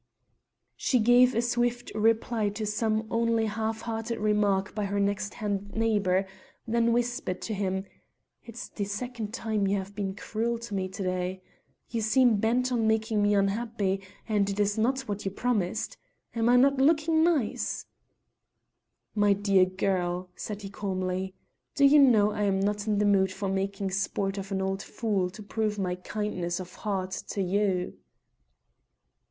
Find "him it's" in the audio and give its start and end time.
7.53-8.67